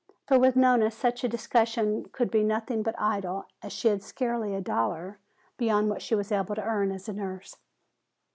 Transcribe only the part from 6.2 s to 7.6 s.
able to earn as a nurse.